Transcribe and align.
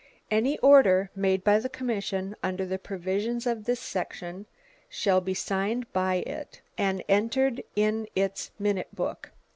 Any 0.31 0.57
order 0.61 1.11
made 1.15 1.43
by 1.43 1.59
the 1.59 1.69
commission 1.69 2.35
under 2.41 2.65
the 2.65 2.79
provisions 2.79 3.45
of 3.45 3.65
this 3.65 3.79
section 3.79 4.47
shall 4.89 5.21
be 5.21 5.35
signed 5.35 5.93
by 5.93 6.15
it, 6.25 6.59
and 6.75 7.03
entered 7.07 7.61
in 7.75 8.07
its 8.15 8.49
minute 8.57 8.87
book. 8.95 9.31